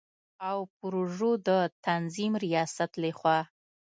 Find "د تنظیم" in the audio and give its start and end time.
1.47-2.33